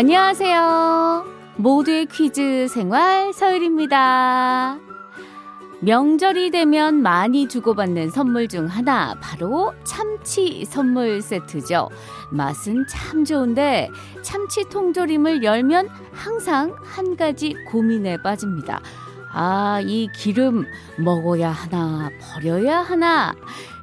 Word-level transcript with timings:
안녕하세요. 0.00 1.26
모두의 1.56 2.06
퀴즈 2.06 2.68
생활 2.68 3.34
서율입니다. 3.34 4.78
명절이 5.80 6.52
되면 6.52 7.02
많이 7.02 7.46
주고받는 7.46 8.08
선물 8.08 8.48
중 8.48 8.64
하나, 8.64 9.14
바로 9.20 9.74
참치 9.84 10.64
선물 10.64 11.20
세트죠. 11.20 11.90
맛은 12.30 12.86
참 12.88 13.26
좋은데, 13.26 13.90
참치 14.22 14.64
통조림을 14.70 15.44
열면 15.44 15.90
항상 16.14 16.74
한 16.82 17.14
가지 17.14 17.54
고민에 17.70 18.22
빠집니다. 18.22 18.80
아, 19.30 19.82
이 19.84 20.08
기름 20.16 20.64
먹어야 20.96 21.50
하나, 21.50 22.08
버려야 22.22 22.78
하나. 22.78 23.34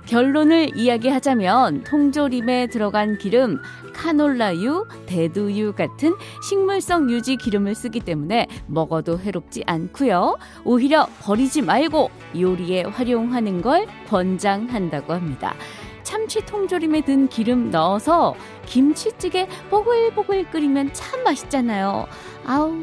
결론을 0.07 0.77
이야기하자면 0.77 1.83
통조림에 1.83 2.67
들어간 2.67 3.17
기름 3.17 3.59
카놀라유, 3.97 4.87
대두유 5.07 5.73
같은 5.73 6.15
식물성 6.47 7.09
유지 7.09 7.35
기름을 7.35 7.73
쓰기 7.73 7.99
때문에 7.99 8.47
먹어도 8.67 9.19
해롭지 9.19 9.63
않고요. 9.65 10.37
오히려 10.63 11.07
버리지 11.21 11.63
말고 11.63 12.11
요리에 12.39 12.83
활용하는 12.83 13.61
걸 13.61 13.87
권장한다고 14.07 15.13
합니다. 15.13 15.55
참치 16.03 16.45
통조림에 16.45 17.01
든 17.01 17.27
기름 17.27 17.71
넣어서 17.71 18.35
김치찌개 18.65 19.47
보글보글 19.69 20.51
끓이면 20.51 20.93
참 20.93 21.23
맛있잖아요. 21.23 22.07
아우, 22.45 22.73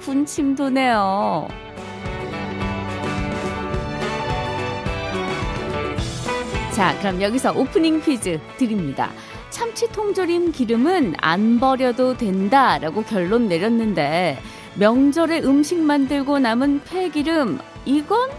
군침 0.00 0.54
도네요. 0.54 1.48
자, 6.72 6.94
그럼 6.98 7.22
여기서 7.22 7.52
오프닝 7.52 8.02
퀴즈 8.02 8.38
드립니다. 8.58 9.10
참치 9.50 9.88
통조림 9.92 10.52
기름은 10.52 11.14
안 11.18 11.60
버려도 11.60 12.16
된다라고 12.16 13.02
결론 13.02 13.48
내렸는데 13.48 14.38
명절에 14.74 15.42
음식 15.42 15.78
만들고 15.78 16.38
남은 16.38 16.82
폐기름 16.84 17.58
이건 17.84 18.30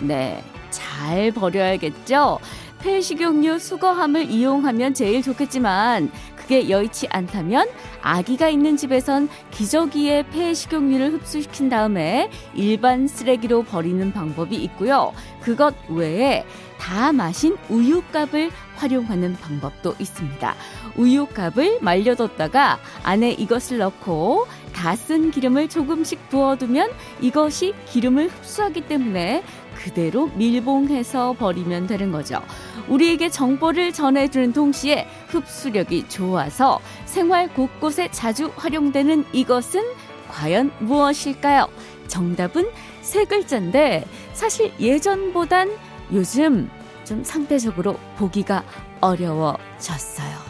네, 0.00 0.42
잘 0.70 1.32
버려야겠죠. 1.32 2.38
폐식용유 2.80 3.58
수거함을 3.58 4.30
이용하면 4.30 4.94
제일 4.94 5.22
좋겠지만 5.22 6.10
그게 6.36 6.70
여의치 6.70 7.08
않다면 7.10 7.68
아기가 8.02 8.48
있는 8.48 8.76
집에선 8.76 9.28
기저귀에 9.50 10.24
폐식용유를 10.30 11.14
흡수시킨 11.14 11.68
다음에 11.68 12.30
일반 12.54 13.08
쓰레기로 13.08 13.64
버리는 13.64 14.12
방법이 14.12 14.56
있고요. 14.56 15.12
그것 15.40 15.74
외에 15.88 16.44
다 16.78 17.12
마신 17.12 17.56
우유값을 17.68 18.50
활용하는 18.76 19.36
방법도 19.40 19.94
있습니다. 19.98 20.54
우유값을 20.96 21.78
말려뒀다가 21.80 22.78
안에 23.02 23.32
이것을 23.32 23.78
넣고 23.78 24.46
다 24.72 24.94
쓴 24.94 25.30
기름을 25.30 25.68
조금씩 25.68 26.28
부어두면 26.28 26.90
이것이 27.20 27.74
기름을 27.86 28.28
흡수하기 28.28 28.82
때문에 28.82 29.42
그대로 29.74 30.26
밀봉해서 30.34 31.34
버리면 31.34 31.86
되는 31.86 32.12
거죠. 32.12 32.40
우리에게 32.88 33.28
정보를 33.28 33.92
전해주는 33.92 34.52
동시에 34.52 35.06
흡수력이 35.28 36.08
좋아서 36.08 36.80
생활 37.06 37.48
곳곳에 37.48 38.08
자주 38.10 38.52
활용되는 38.56 39.24
이것은 39.32 39.82
과연 40.28 40.70
무엇일까요? 40.80 41.68
정답은 42.06 42.68
세 43.02 43.24
글자인데 43.24 44.04
사실 44.32 44.72
예전보단 44.78 45.70
요즘 46.12 46.70
좀 47.04 47.22
상대적으로 47.24 47.96
보기가 48.16 48.62
어려워졌어요. 49.00 50.48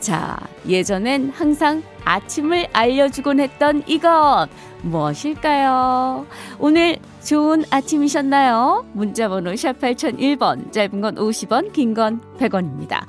자, 0.00 0.38
예전엔 0.66 1.30
항상 1.30 1.82
아침을 2.04 2.68
알려주곤 2.72 3.40
했던 3.40 3.82
이것 3.86 4.48
무엇일까요? 4.82 6.26
오늘 6.58 6.96
좋은 7.22 7.64
아침이셨나요? 7.70 8.86
문자번호 8.94 9.54
샵 9.56 9.78
8001번, 9.78 10.72
짧은 10.72 11.00
건 11.02 11.14
50원, 11.16 11.72
긴 11.72 11.92
건 11.94 12.20
100원입니다. 12.38 13.04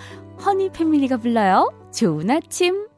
허니 0.46 0.72
패밀리가 0.72 1.18
불러요. 1.18 1.72
좋은 1.94 2.30
아침. 2.30 2.91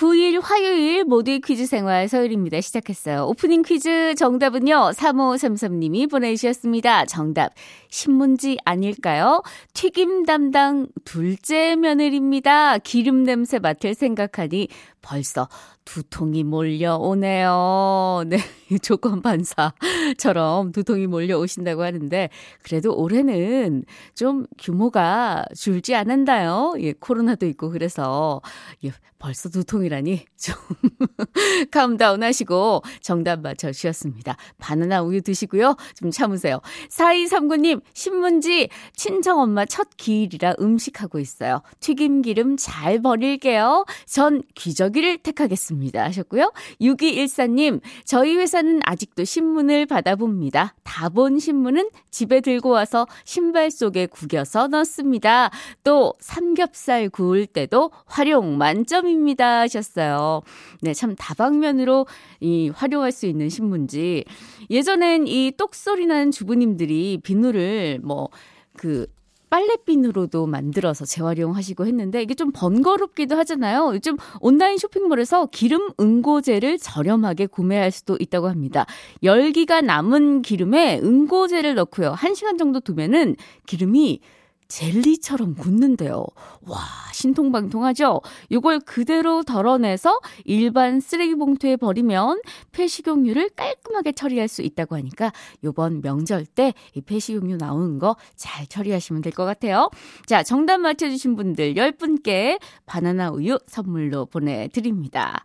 9일 0.00 0.40
화요일 0.42 1.04
모두의 1.04 1.40
퀴즈 1.40 1.66
생활 1.66 2.08
서울입니다. 2.08 2.62
시작했어요. 2.62 3.26
오프닝 3.26 3.60
퀴즈 3.60 4.14
정답은요. 4.14 4.92
3533님이 4.94 6.10
보내주셨습니다. 6.10 7.04
정답. 7.04 7.52
신문지 7.90 8.56
아닐까요? 8.64 9.42
튀김 9.74 10.24
담당 10.24 10.86
둘째 11.04 11.76
며느리입니다. 11.76 12.78
기름 12.78 13.24
냄새 13.24 13.58
맡을 13.58 13.92
생각하니 13.92 14.68
벌써 15.02 15.48
두통이 15.84 16.44
몰려오네요. 16.44 18.24
네. 18.28 18.38
조건 18.82 19.22
반사처럼 19.22 20.72
두통이 20.72 21.06
몰려오신다고 21.06 21.82
하는데, 21.82 22.28
그래도 22.62 22.94
올해는 22.94 23.84
좀 24.14 24.46
규모가 24.58 25.44
줄지 25.56 25.94
않는다요. 25.94 26.74
예, 26.80 26.92
코로나도 26.92 27.46
있고 27.46 27.70
그래서, 27.70 28.40
예, 28.84 28.92
벌써 29.18 29.48
두 29.48 29.62
통이라니 29.62 30.24
좀 30.38 30.54
calm 31.70 31.96
down 31.96 32.22
하시고 32.22 32.82
정답 33.02 33.40
맞춰 33.40 33.70
주셨습니다. 33.72 34.36
바나나 34.58 35.02
우유 35.02 35.20
드시고요. 35.20 35.76
좀 35.94 36.10
참으세요. 36.10 36.60
4239님, 36.90 37.82
신문지 37.92 38.68
친정 38.94 39.40
엄마 39.40 39.66
첫 39.66 39.88
기일이라 39.96 40.54
음식하고 40.60 41.18
있어요. 41.18 41.60
튀김 41.80 42.22
기름 42.22 42.56
잘 42.56 43.02
버릴게요. 43.02 43.84
전 44.06 44.42
기저귀를 44.54 45.18
택하겠습니다. 45.18 46.04
하셨고요. 46.04 46.52
6214님, 46.80 47.80
저희 48.04 48.36
회사는 48.36 48.80
아직도 48.84 49.24
신문을 49.24 49.86
받아봅니다. 49.86 50.74
다 50.84 51.10
본 51.10 51.40
신문은 51.40 51.90
집에 52.10 52.40
들고 52.40 52.68
와서 52.68 53.06
신발 53.24 53.70
속에 53.70 54.06
구겨서 54.06 54.68
넣습니다. 54.68 55.50
또 55.82 56.14
삼겹살 56.20 57.08
구울 57.08 57.46
때도 57.46 57.90
활용 58.06 58.58
만점입니다. 58.58 59.60
하셨어요. 59.60 60.42
네, 60.82 60.94
참 60.94 61.16
다방면으로 61.16 62.06
이 62.40 62.68
활용할 62.68 63.10
수 63.10 63.26
있는 63.26 63.48
신문지. 63.48 64.24
예전엔 64.70 65.26
이 65.26 65.52
똑소리 65.56 66.06
나는 66.06 66.30
주부님들이 66.30 67.18
비누를 67.24 68.00
뭐그 68.04 69.06
빨래핀으로도 69.50 70.46
만들어서 70.46 71.04
재활용하시고 71.04 71.86
했는데 71.86 72.22
이게 72.22 72.34
좀 72.34 72.52
번거롭기도 72.52 73.36
하잖아요. 73.38 73.90
요즘 73.94 74.16
온라인 74.40 74.78
쇼핑몰에서 74.78 75.46
기름 75.46 75.90
응고제를 76.00 76.78
저렴하게 76.78 77.46
구매할 77.46 77.90
수도 77.90 78.16
있다고 78.18 78.48
합니다. 78.48 78.86
열기가 79.22 79.80
남은 79.80 80.42
기름에 80.42 81.00
응고제를 81.02 81.74
넣고요. 81.74 82.14
1시간 82.16 82.58
정도 82.58 82.80
두면은 82.80 83.36
기름이 83.66 84.20
젤리처럼 84.70 85.56
굳는데요. 85.56 86.24
와, 86.62 86.78
신통방통하죠? 87.12 88.22
이걸 88.48 88.78
그대로 88.80 89.42
덜어내서 89.42 90.20
일반 90.44 91.00
쓰레기 91.00 91.34
봉투에 91.34 91.76
버리면 91.76 92.40
폐식용유를 92.72 93.50
깔끔하게 93.50 94.12
처리할 94.12 94.48
수 94.48 94.62
있다고 94.62 94.96
하니까 94.96 95.32
요번 95.64 96.00
명절 96.00 96.46
때 96.46 96.72
이 96.94 97.00
폐식용유 97.02 97.56
나오는 97.56 97.98
거 97.98 98.16
잘 98.36 98.66
처리하시면 98.66 99.22
될 99.22 99.32
것 99.32 99.44
같아요. 99.44 99.90
자, 100.26 100.42
정답 100.42 100.78
맞춰주신 100.78 101.36
분들 101.36 101.74
10분께 101.74 102.58
바나나 102.86 103.30
우유 103.30 103.58
선물로 103.66 104.26
보내드립니다. 104.26 105.42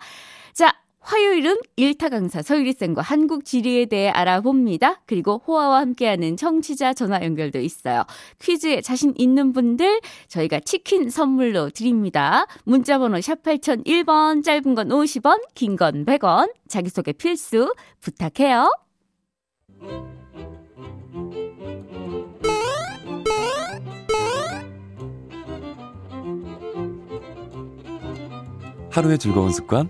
자, 0.54 0.74
화요일은 1.06 1.58
일타 1.76 2.10
강사 2.10 2.42
서유리 2.42 2.74
쌤과 2.74 3.04
한국 3.04 3.46
지리에 3.46 3.86
대해 3.86 4.10
알아봅니다. 4.10 5.02
그리고 5.06 5.40
호화와 5.46 5.82
함께하는 5.82 6.36
청취자 6.36 6.94
전화 6.96 7.22
연결도 7.24 7.60
있어요. 7.60 8.04
퀴즈에 8.42 8.82
자신 8.82 9.14
있는 9.16 9.54
분들 9.54 10.02
저희가 10.28 10.62
치킨 10.62 11.12
선물로 11.12 11.70
드립니다. 11.70 12.48
문자 12.64 12.98
번호 12.98 13.22
샵 13.22 13.44
8001번 13.44 14.44
짧은 14.44 14.74
건 14.74 14.90
50원 14.90 15.42
긴 15.54 15.76
건 15.76 16.06
100원 16.06 16.52
자기소개 16.68 17.12
필수 17.14 17.74
부탁해요. 18.02 18.72
하루의 28.92 29.18
즐거운 29.18 29.52
습관 29.52 29.90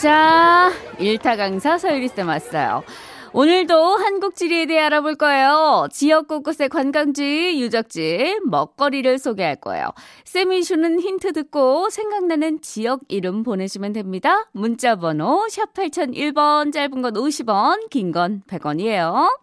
자, 0.00 0.70
일타 0.98 1.36
강사 1.36 1.76
서유리쌤 1.76 2.28
왔어요. 2.28 2.84
오늘도 3.32 3.96
한국 3.96 4.36
지리에 4.36 4.66
대해 4.66 4.80
알아볼 4.80 5.16
거예요. 5.16 5.86
지역 5.92 6.28
곳곳의 6.28 6.68
관광지, 6.70 7.60
유적지, 7.60 8.38
먹거리를 8.44 9.18
소개할 9.18 9.56
거예요. 9.56 9.88
쌤이 10.24 10.62
주는 10.62 10.98
힌트 10.98 11.32
듣고 11.32 11.90
생각나는 11.90 12.60
지역 12.62 13.00
이름 13.08 13.42
보내시면 13.42 13.92
됩니다. 13.92 14.46
문자 14.52 14.96
번호 14.96 15.46
샵 15.50 15.74
8001번, 15.74 16.72
짧은 16.72 17.02
건 17.02 17.14
50원, 17.14 17.90
긴 17.90 18.12
건 18.12 18.42
100원이에요. 18.48 19.36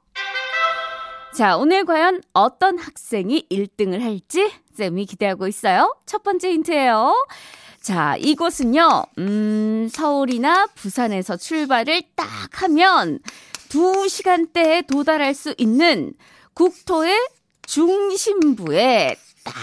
자, 1.36 1.58
오늘 1.58 1.84
과연 1.86 2.22
어떤 2.34 2.80
학생이 2.80 3.46
1등을 3.52 4.00
할지 4.02 4.52
쌤이 4.74 5.06
기대하고 5.06 5.48
있어요. 5.48 5.94
첫 6.06 6.24
번째 6.24 6.50
힌트예요. 6.52 7.14
자, 7.86 8.16
이곳은요, 8.18 9.04
음, 9.20 9.88
서울이나 9.92 10.66
부산에서 10.74 11.38
출발을 11.38 12.02
딱 12.16 12.28
하면 12.64 13.20
2시간대에 13.70 14.88
도달할 14.88 15.36
수 15.36 15.54
있는 15.60 16.14
국토의 16.56 17.16
중심부에 17.68 19.16
딱 19.44 19.54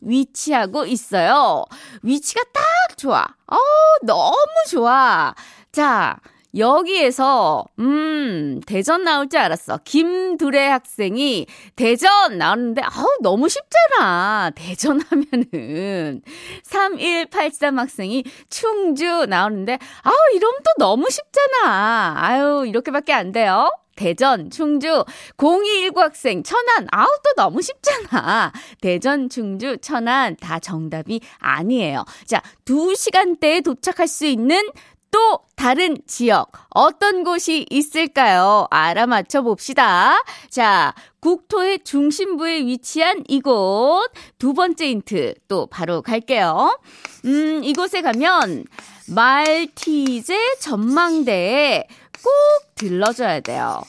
위치하고 0.00 0.86
있어요. 0.86 1.64
위치가 2.02 2.42
딱 2.52 2.98
좋아. 2.98 3.24
어, 3.46 3.56
너무 4.02 4.44
좋아. 4.68 5.32
자, 5.70 6.18
여기에서 6.56 7.64
음 7.78 8.60
대전 8.66 9.04
나올 9.04 9.28
줄 9.28 9.40
알았어. 9.40 9.78
김두래 9.84 10.68
학생이 10.68 11.46
대전 11.76 12.38
나오는데 12.38 12.82
아우 12.82 13.06
너무 13.22 13.48
쉽잖아. 13.48 14.50
대전 14.54 15.00
하면은 15.00 16.22
3183 16.64 17.78
학생이 17.78 18.24
충주 18.50 19.26
나오는데 19.26 19.78
아우 20.02 20.14
이러면 20.34 20.60
또 20.62 20.70
너무 20.78 21.08
쉽잖아. 21.10 22.14
아유 22.16 22.64
이렇게밖에 22.66 23.12
안 23.12 23.32
돼요. 23.32 23.70
대전, 23.94 24.50
충주, 24.50 25.04
0219 25.36 26.00
학생, 26.00 26.42
천안, 26.42 26.86
아우, 26.90 27.06
또 27.22 27.32
너무 27.36 27.60
쉽잖아. 27.60 28.52
대전, 28.80 29.28
충주, 29.28 29.76
천안, 29.78 30.34
다 30.36 30.58
정답이 30.58 31.20
아니에요. 31.38 32.04
자, 32.26 32.40
2시간대에 32.64 33.62
도착할 33.62 34.08
수 34.08 34.26
있는 34.26 34.68
또 35.12 35.38
다른 35.54 35.98
지역 36.08 36.50
어떤 36.70 37.22
곳이 37.22 37.66
있을까요? 37.70 38.66
알아맞혀 38.70 39.42
봅시다. 39.42 40.20
자, 40.50 40.94
국토의 41.20 41.84
중심부에 41.84 42.66
위치한 42.66 43.22
이곳 43.28 44.10
두 44.38 44.54
번째 44.54 44.88
힌트 44.88 45.34
또 45.46 45.66
바로 45.66 46.02
갈게요. 46.02 46.80
음, 47.26 47.62
이곳에 47.62 48.02
가면 48.02 48.64
말티제 49.06 50.56
전망대에 50.58 51.86
꼭 52.24 52.74
들러줘야 52.74 53.40
돼요. 53.40 53.82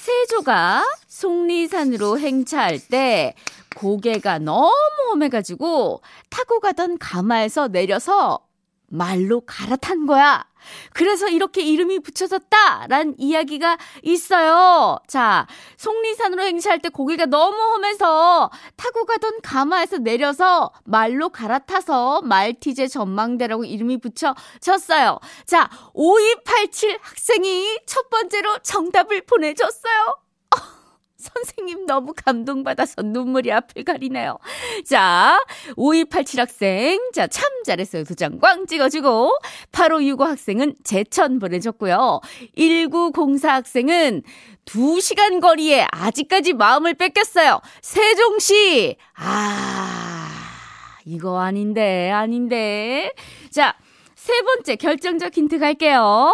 세조가 0.00 0.84
속리산으로 1.08 2.18
행차할 2.18 2.78
때 2.78 3.34
고개가 3.76 4.38
너무 4.38 4.72
험해가지고 5.10 6.02
타고 6.30 6.60
가던 6.60 6.98
가마에서 6.98 7.68
내려서 7.68 8.45
말로 8.88 9.40
갈아탄 9.40 10.06
거야. 10.06 10.44
그래서 10.92 11.28
이렇게 11.28 11.62
이름이 11.62 12.00
붙여졌다라는 12.00 13.14
이야기가 13.18 13.78
있어요. 14.02 14.98
자, 15.06 15.46
속리산으로 15.76 16.42
행시할 16.42 16.80
때 16.80 16.88
고기가 16.88 17.26
너무 17.26 17.56
험해서 17.56 18.50
타고 18.76 19.04
가던 19.04 19.40
가마에서 19.42 19.98
내려서 19.98 20.72
말로 20.84 21.28
갈아타서 21.28 22.22
말티제 22.22 22.88
전망대라고 22.88 23.64
이름이 23.64 23.98
붙여졌어요. 23.98 25.18
자, 25.46 25.70
5287 25.94 26.98
학생이 27.00 27.78
첫 27.86 28.10
번째로 28.10 28.58
정답을 28.58 29.22
보내줬어요. 29.22 30.25
너무 31.86 32.12
감동받아서 32.14 33.02
눈물이 33.02 33.52
앞을 33.52 33.84
가리네요. 33.84 34.38
자, 34.88 35.38
5287 35.76 36.40
학생. 36.40 37.00
자, 37.14 37.26
참 37.26 37.44
잘했어요. 37.64 38.04
두 38.04 38.14
장 38.14 38.38
꽝 38.40 38.66
찍어주고. 38.66 39.38
8565 39.72 40.24
학생은 40.24 40.74
제천 40.84 41.38
보내줬고요. 41.38 42.20
1904 42.56 43.54
학생은 43.54 44.22
2시간 44.66 45.40
거리에 45.40 45.86
아직까지 45.92 46.52
마음을 46.54 46.94
뺏겼어요. 46.94 47.60
세종시. 47.82 48.96
아, 49.16 50.28
이거 51.04 51.38
아닌데, 51.40 52.10
아닌데. 52.10 53.12
자, 53.50 53.74
세 54.16 54.42
번째 54.42 54.74
결정적 54.76 55.36
힌트 55.36 55.58
갈게요. 55.60 56.32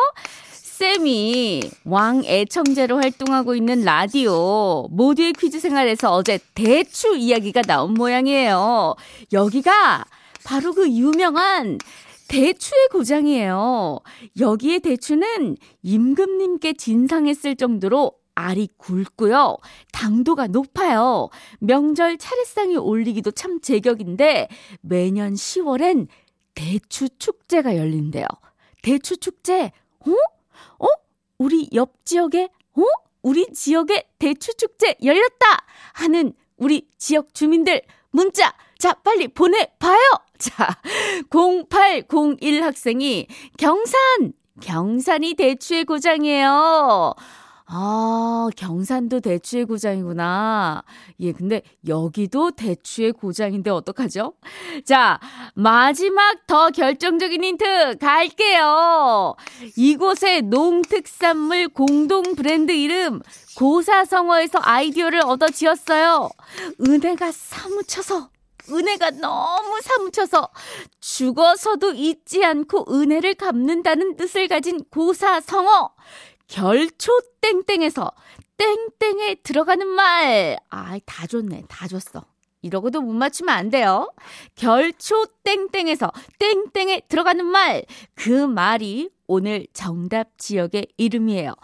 쌤이 0.83 1.63
왕 1.85 2.25
애청자로 2.25 2.97
활동하고 2.97 3.55
있는 3.55 3.85
라디오 3.85 4.89
모두의 4.91 5.33
퀴즈 5.33 5.61
생활에서 5.61 6.13
어제 6.13 6.41
대추 6.57 7.17
이야기가 7.17 7.63
나온 7.63 7.95
모양이에요. 7.95 8.97
여기가 9.33 10.05
바로 10.43 10.73
그 10.73 10.91
유명한 10.91 11.79
대추의 12.27 12.89
고장이에요. 12.91 14.01
여기에 14.41 14.81
대추는 14.81 15.57
임금님께 15.85 16.73
진상했을 16.73 17.55
정도로 17.55 18.15
알이 18.35 18.69
굵고요. 18.77 19.59
당도가 19.93 20.49
높아요. 20.49 21.29
명절 21.61 22.19
차례상에 22.19 22.75
올리기도 22.75 23.31
참 23.31 23.61
제격인데 23.61 24.49
매년 24.81 25.35
10월엔 25.35 26.09
대추 26.57 27.09
축제가 27.21 27.77
열린대요. 27.77 28.27
대추 28.83 29.19
축제, 29.19 29.71
어? 30.01 30.32
어? 30.79 30.87
우리 31.39 31.69
옆 31.75 32.05
지역에, 32.05 32.49
어? 32.77 32.83
우리 33.23 33.47
지역에 33.53 34.09
대추축제 34.19 34.97
열렸다! 35.03 35.67
하는 35.95 36.33
우리 36.57 36.89
지역 36.99 37.35
주민들 37.35 37.83
문자, 38.11 38.53
자, 38.79 38.95
빨리 38.95 39.29
보내봐요! 39.29 39.99
자, 40.39 40.77
0801 41.31 42.63
학생이 42.63 43.27
경산! 43.59 44.33
경산이 44.61 45.35
대추의 45.35 45.85
고장이에요. 45.85 47.15
아, 47.75 48.51
경산도 48.55 49.21
대추의 49.21 49.65
고장이구나. 49.65 50.83
예, 51.21 51.33
근데 51.33 51.63
여기도 51.89 52.51
대추의 52.51 53.13
고장인데 53.13 53.71
어떡하죠? 53.71 54.35
자, 54.85 55.19
마지막 55.55 56.47
더 56.47 56.69
결정적인 56.69 57.43
힌트 57.43 57.97
갈게요. 57.99 59.35
이곳의 59.77 60.43
농특산물 60.43 61.69
공동 61.69 62.35
브랜드 62.35 62.73
이름 62.73 63.23
고사성어에서 63.57 64.59
아이디어를 64.61 65.21
얻어 65.25 65.49
지었어요. 65.49 66.29
은혜가 66.87 67.33
사무쳐서 67.33 68.29
은혜가 68.71 69.11
너무 69.13 69.81
사무쳐서 69.83 70.49
죽어서도 71.01 71.95
잊지 71.95 72.45
않고 72.45 72.87
은혜를 72.95 73.35
갚는다는 73.35 74.17
뜻을 74.17 74.47
가진 74.49 74.85
고사성어. 74.91 75.91
결초 76.53 77.11
땡땡에서 77.41 78.13
땡땡에 78.59 79.37
들어가는 79.37 79.87
말. 79.89 80.59
아, 80.69 80.99
다 81.07 81.27
좋네. 81.27 81.65
다 81.67 81.89
줬어. 81.89 82.27
이러고도 82.61 83.01
못 83.01 83.13
맞추면 83.15 83.53
안 83.53 83.71
돼요. 83.71 84.13
결초 84.55 85.25
땡땡에서 85.45 86.13
땡땡에 86.39 87.03
들어가는 87.09 87.45
말. 87.47 87.85
그 88.15 88.29
말이 88.47 89.09
오늘 89.27 89.67
정답 89.73 90.37
지역의 90.37 90.89
이름이에요. 90.99 91.55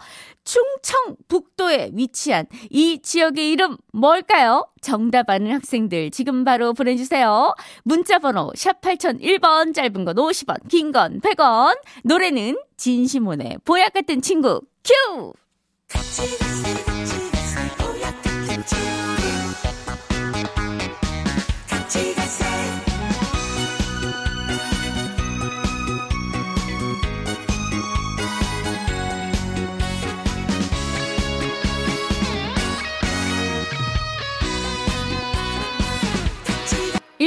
충청북도에 0.43 1.91
위치한 1.93 2.47
이 2.71 2.99
지역의 3.01 3.51
이름 3.51 3.77
뭘까요? 3.93 4.67
정답 4.81 5.29
아는 5.29 5.51
학생들 5.51 6.09
지금 6.09 6.43
바로 6.43 6.73
보내주세요. 6.73 7.53
문자번호 7.83 8.51
샵 8.55 8.81
8001번 8.81 9.75
짧은 9.75 10.03
건 10.03 10.15
50원 10.15 10.67
긴 10.67 10.91
건 10.91 11.21
100원 11.21 11.77
노래는 12.03 12.57
진시몬의 12.75 13.59
보약 13.63 13.93
같은 13.93 14.21
친구 14.21 14.61
큐! 14.83 15.35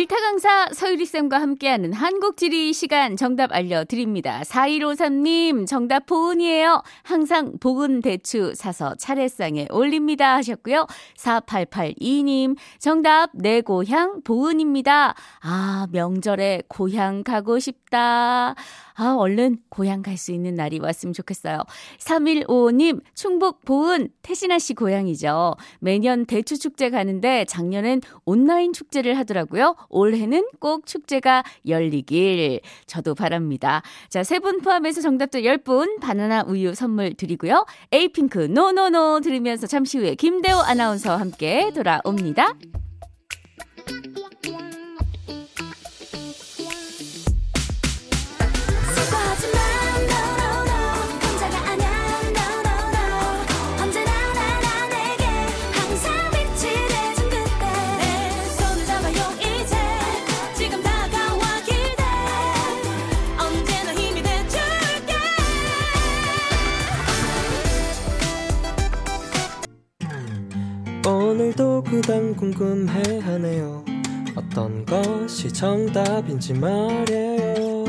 일타 0.02 0.16
강사 0.16 0.66
서유리 0.72 1.06
쌤과 1.06 1.40
함께하는 1.40 1.92
한국 1.92 2.36
지리 2.36 2.72
시간 2.72 3.16
정답 3.16 3.52
알려드립니다. 3.52 4.40
4153님 4.42 5.64
정답 5.64 6.06
보은이에요. 6.06 6.82
항상 7.04 7.52
보은 7.60 8.00
대추 8.00 8.52
사서 8.56 8.96
차례상에 8.96 9.68
올립니다 9.70 10.34
하셨고요. 10.34 10.88
4882님 11.16 12.56
정답 12.80 13.30
내 13.32 13.60
고향 13.60 14.22
보은입니다. 14.24 15.14
아 15.40 15.86
명절에 15.92 16.64
고향 16.66 17.22
가고 17.22 17.60
싶다. 17.60 18.56
아, 19.02 19.16
얼른 19.16 19.58
고향 19.68 20.00
갈 20.02 20.16
수 20.16 20.30
있는 20.30 20.54
날이 20.54 20.78
왔으면 20.78 21.12
좋겠어요. 21.14 21.62
3155님, 21.98 23.00
충북 23.14 23.64
보은 23.64 24.10
태신아 24.22 24.60
씨 24.60 24.74
고향이죠. 24.74 25.54
매년 25.80 26.24
대추 26.26 26.56
축제 26.58 26.90
가는데 26.90 27.44
작년엔 27.46 28.02
온라인 28.24 28.72
축제를 28.72 29.16
하더라고요. 29.18 29.74
올해는 29.88 30.46
꼭 30.60 30.86
축제가 30.86 31.42
열리길 31.66 32.60
저도 32.86 33.14
바랍니다. 33.16 33.82
자, 34.08 34.22
세 34.22 34.38
분 34.38 34.60
포함해서 34.60 35.00
정답자 35.00 35.40
10분 35.40 35.98
바나나 36.00 36.44
우유 36.46 36.74
선물 36.74 37.14
드리고요. 37.14 37.64
에이핑크 37.90 38.38
NoNoNo 38.50 39.20
들으면서 39.20 39.66
잠시 39.66 39.98
후에 39.98 40.14
김대호 40.14 40.58
아나운서와 40.58 41.18
함께 41.18 41.72
돌아옵니다. 41.74 42.54
궁금해하네요 72.62 73.84
어떤 74.36 74.86
것이 74.86 75.52
정답인지 75.52 76.54
말이에요 76.54 77.84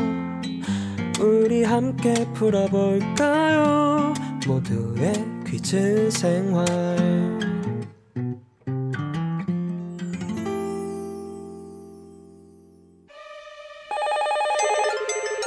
우리 1.19 1.63
함께 1.63 2.13
풀어볼까요 2.33 4.13
모두의 4.47 5.13
퀴즈 5.45 6.09
생활 6.11 6.65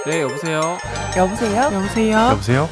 네 0.07 0.23
여보세요. 0.23 0.79
여보세요? 1.17 1.63
여보세요? 1.63 2.17
여보세요. 2.17 2.69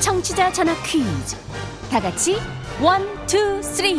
청취자 0.00 0.50
전화 0.50 0.74
퀴즈. 0.82 1.36
다 1.88 2.00
같이 2.00 2.40
one, 2.82 3.06
two, 3.26 3.62
three. 3.62 3.94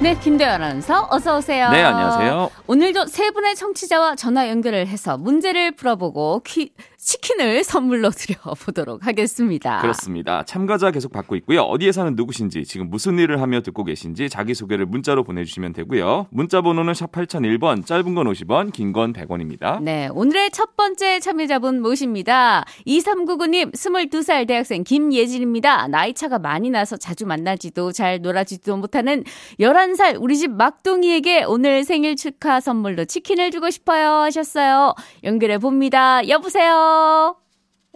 네, 0.00 0.18
김대현 0.18 0.60
아나운서 0.60 1.06
어서 1.08 1.38
오세요. 1.38 1.70
네 1.70 1.82
안녕하세요. 1.84 2.50
오늘도 2.66 3.08
세 3.08 3.30
분의 3.30 3.56
청취자와 3.56 4.14
전화 4.16 4.48
연결을 4.48 4.86
해서 4.86 5.18
문제를 5.18 5.72
풀어보고 5.72 6.40
퀴, 6.46 6.70
치킨을 6.96 7.60
선물로 7.62 8.08
드려보도록 8.08 9.06
하겠습니다. 9.06 9.82
그렇습니다. 9.82 10.42
참가자 10.46 10.90
계속 10.90 11.12
받고 11.12 11.36
있고요. 11.36 11.60
어디에 11.60 11.92
사는 11.92 12.14
누구신지, 12.16 12.64
지금 12.64 12.88
무슨 12.88 13.18
일을 13.18 13.42
하며 13.42 13.60
듣고 13.60 13.84
계신지 13.84 14.30
자기소개를 14.30 14.86
문자로 14.86 15.24
보내주시면 15.24 15.74
되고요. 15.74 16.28
문자 16.30 16.62
번호는 16.62 16.94
샵 16.94 17.12
8001번, 17.12 17.84
짧은 17.84 18.14
건 18.14 18.26
50원, 18.28 18.72
긴 18.72 18.94
건 18.94 19.12
100원입니다. 19.12 19.82
네, 19.82 20.08
오늘의 20.14 20.50
첫 20.52 20.74
번째 20.74 21.20
참여자분 21.20 21.82
모십니다. 21.82 22.64
2399님, 22.86 23.74
22살 23.74 24.46
대학생 24.48 24.84
김예진입니다. 24.84 25.88
나이차가 25.88 26.38
많이 26.38 26.70
나서 26.70 26.96
자주 26.96 27.26
만나지도 27.26 27.92
잘 27.92 28.22
놀아주지도 28.22 28.74
못하는 28.78 29.22
11살 29.60 30.16
우리 30.18 30.38
집 30.38 30.50
막둥이에게 30.52 31.44
오늘 31.44 31.84
생일 31.84 32.16
축하 32.16 32.53
선물로 32.60 33.04
치킨을 33.04 33.50
주고 33.50 33.70
싶어요 33.70 34.10
하셨어요. 34.22 34.94
연결해 35.24 35.58
봅니다. 35.58 36.26
여보세요? 36.28 37.36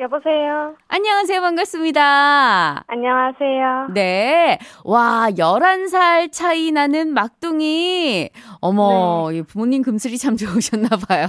여보세요. 0.00 0.77
안녕하세요. 0.87 1.41
반갑습니다. 1.41 2.85
안녕하세요. 2.87 3.88
네. 3.95 4.59
와, 4.85 5.27
11살 5.31 6.31
차이 6.31 6.71
나는 6.71 7.12
막둥이. 7.15 8.31
어머, 8.61 9.31
이 9.33 9.43
부모님 9.43 9.83
금슬이 9.83 10.17
참 10.17 10.37
좋으셨나 10.37 10.88
봐요. 11.09 11.27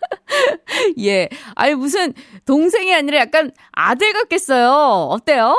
예. 1.00 1.28
아니, 1.54 1.74
무슨 1.74 2.14
동생이 2.46 2.94
아니라 2.94 3.18
약간 3.18 3.50
아들 3.72 4.14
같겠어요. 4.14 4.70
어때요? 5.10 5.58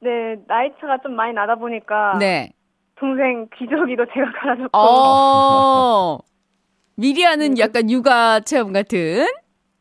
네, 0.00 0.10
나이 0.48 0.70
차가 0.80 0.98
좀 1.02 1.14
많이 1.14 1.32
나다 1.32 1.54
보니까 1.54 2.16
네. 2.18 2.52
동생 3.00 3.48
기저귀도 3.56 4.04
제가 4.12 4.30
갈아줬고 4.32 4.78
어, 4.78 6.18
미리 6.96 7.22
하는 7.22 7.58
약간 7.58 7.90
육아 7.90 8.40
체험 8.40 8.72
같은? 8.72 9.26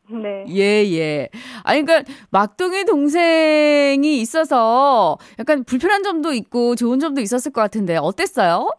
네. 0.09 0.45
예, 0.47 0.89
예. 0.97 1.29
아니, 1.63 1.83
그러니까, 1.83 2.11
막둥이 2.31 2.85
동생이 2.85 4.19
있어서 4.21 5.17
약간 5.37 5.63
불편한 5.63 6.01
점도 6.01 6.33
있고 6.33 6.75
좋은 6.75 6.97
점도 6.99 7.21
있었을 7.21 7.51
것 7.51 7.61
같은데, 7.61 7.97
어땠어요? 7.97 8.69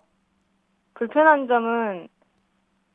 불편한 0.94 1.46
점은 1.46 2.08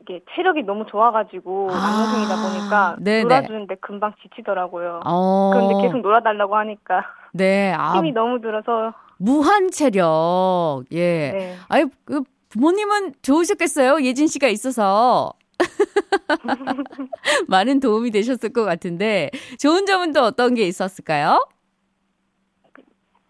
이게 0.01 0.19
체력이 0.35 0.63
너무 0.63 0.85
좋아가지고 0.87 1.69
아, 1.71 1.77
남동생이다 1.77 2.49
보니까 2.49 2.95
네네. 2.99 3.23
놀아주는데 3.23 3.75
금방 3.75 4.13
지치더라고요. 4.21 5.01
어. 5.05 5.51
그런데 5.53 5.81
계속 5.81 6.01
놀아달라고 6.01 6.55
하니까 6.57 7.03
네, 7.33 7.73
아, 7.73 7.93
힘이 7.95 8.11
너무 8.11 8.41
들어서 8.41 8.93
무한 9.17 9.71
체력. 9.71 10.83
예. 10.91 11.31
네. 11.31 11.57
아유, 11.67 11.89
그 12.05 12.23
부모님은 12.49 13.15
좋으셨겠어요. 13.21 14.03
예진 14.03 14.27
씨가 14.27 14.47
있어서. 14.47 15.33
많은 17.47 17.79
도움이 17.79 18.11
되셨을 18.11 18.51
것 18.51 18.65
같은데, 18.65 19.31
좋은 19.59 19.85
점은 19.85 20.11
또 20.11 20.21
어떤 20.23 20.53
게 20.53 20.67
있었을까요? 20.67 21.47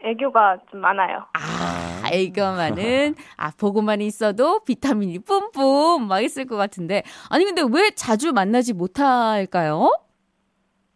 애교가 0.04 0.58
좀 0.70 0.82
많아요. 0.82 1.26
아, 1.34 2.10
이거만은, 2.14 3.16
아, 3.38 3.52
보고만 3.52 4.02
있어도 4.02 4.64
비타민이 4.64 5.20
뿜뿜 5.20 6.08
막 6.08 6.22
있을 6.22 6.46
것 6.46 6.56
같은데. 6.56 7.04
아니, 7.30 7.46
근데 7.46 7.64
왜 7.68 7.90
자주 7.92 8.32
만나지 8.32 8.74
못할까요? 8.74 9.92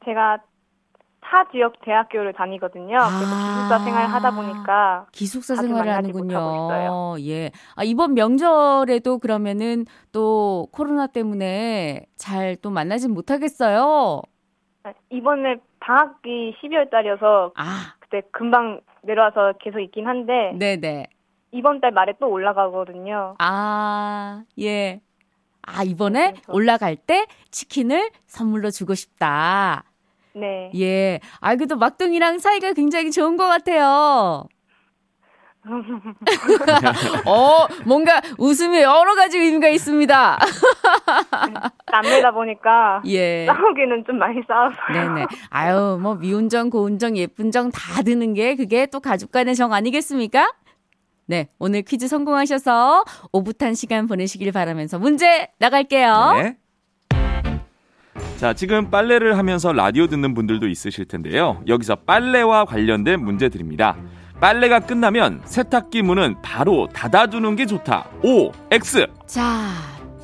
제가 0.06 0.40
타 1.30 1.44
지역 1.52 1.80
대학교를 1.82 2.34
다니거든요. 2.34 2.88
그래서 2.98 3.36
아. 3.36 3.54
기숙사 3.70 3.80
생활 3.86 4.08
하다 4.08 4.32
보니까 4.32 5.06
기숙사 5.12 5.56
생활을 5.56 5.94
하는군요. 5.94 7.20
예. 7.22 7.52
아, 7.76 7.84
이번 7.84 8.16
명절에도 8.16 9.20
그러면은 9.20 9.86
또 10.12 10.68
코로나 10.72 11.06
때문에 11.06 12.06
잘 12.18 12.56
또 12.64 12.72
만나진 12.72 13.14
못하겠어요. 13.14 14.22
이번에 15.12 15.58
방학이 15.80 16.56
12월 16.62 16.90
달이어서 16.90 17.52
아, 17.56 17.94
그때 18.00 18.22
금방 18.32 18.82
내려와서 19.04 19.54
계속 19.62 19.80
있긴 19.82 20.08
한데 20.08 20.52
네네. 20.58 21.06
이번 21.52 21.80
달 21.80 21.92
말에 21.92 22.14
또 22.20 22.28
올라가거든요. 22.28 23.36
아, 23.38 24.44
예. 24.60 25.00
아, 25.62 25.84
이번에 25.84 26.32
그래서. 26.32 26.52
올라갈 26.54 26.96
때 26.96 27.28
치킨을 27.52 28.10
선물로 28.26 28.72
주고 28.72 28.96
싶다. 28.96 29.84
네. 30.34 30.72
예. 30.76 31.20
아, 31.40 31.56
그래도 31.56 31.78
막둥이랑 31.78 32.40
사이가 32.40 32.74
굉장히 32.74 33.12
좋은 33.12 33.38
것 33.38 33.48
같아요. 33.48 34.46
어, 37.26 37.68
뭔가 37.86 38.22
웃음에 38.38 38.82
여러 38.82 39.14
가지 39.16 39.38
의미가 39.38 39.68
있습니다. 39.68 40.40
남매다 41.92 42.32
보니까 42.32 43.02
예. 43.08 43.46
싸우기는 43.46 44.06
좀 44.08 44.18
많이 44.18 44.42
싸웠어요. 44.48 45.14
네네. 45.14 45.26
아유, 45.50 46.00
뭐, 46.02 46.16
미운 46.16 46.48
정, 46.50 46.70
고운 46.70 46.98
정, 46.98 47.18
예쁜 47.18 47.52
정 47.52 47.70
다 47.72 48.02
드는 48.04 48.34
게 48.34 48.56
그게 48.56 48.86
또 48.86 49.00
가족 49.00 49.32
간의 49.32 49.56
정 49.56 49.74
아니겠습니까? 49.74 50.52
네. 51.26 51.50
오늘 51.60 51.82
퀴즈 51.84 52.08
성공하셔서 52.08 53.04
오붓한 53.32 53.76
시간 53.76 54.08
보내시길 54.08 54.52
바라면서 54.52 54.98
문제 54.98 55.50
나갈게요. 55.60 56.32
네. 56.42 56.58
자, 58.38 58.54
지금 58.54 58.90
빨래를 58.90 59.38
하면서 59.38 59.74
라디오 59.74 60.08
듣는 60.08 60.34
분들도 60.34 60.68
있으실 60.68 61.06
텐데요. 61.06 61.62
여기서 61.68 61.96
빨래와 61.96 62.66
관련된 62.66 63.24
문제 63.24 63.50
드립니다. 63.50 63.96
빨래가 64.40 64.80
끝나면 64.80 65.42
세탁기 65.44 66.02
문은 66.02 66.42
바로 66.42 66.88
닫아두는 66.94 67.58
게 67.58 67.66
좋다. 67.66 68.08
O, 68.24 68.52
X. 68.72 69.08
자, 69.26 69.72